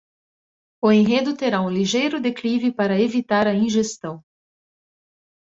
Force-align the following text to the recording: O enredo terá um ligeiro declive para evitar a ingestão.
O 0.81 0.91
enredo 0.91 1.35
terá 1.37 1.61
um 1.61 1.69
ligeiro 1.69 2.19
declive 2.19 2.71
para 2.73 2.99
evitar 2.99 3.45
a 3.45 3.53
ingestão. 3.53 4.23